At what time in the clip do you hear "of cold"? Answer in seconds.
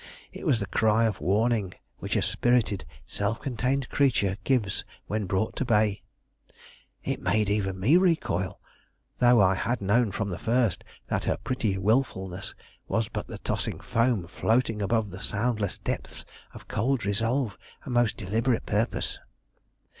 16.55-17.05